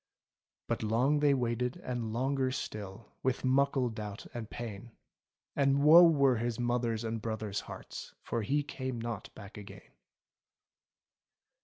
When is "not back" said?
8.99-9.59